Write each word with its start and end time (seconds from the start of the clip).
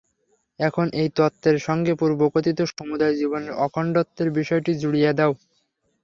এখন 0.59 0.85
এই 0.93 1.09
তত্ত্বের 1.17 1.57
সঙ্গে 1.67 1.93
পূর্বকথিত 1.95 2.59
সমুদয় 2.71 3.15
জীবনের 3.15 3.53
অখণ্ডত্বের 3.65 4.29
বিষয়টি 4.37 4.71
জুড়িয়া 4.81 5.11
দাও। 5.13 5.31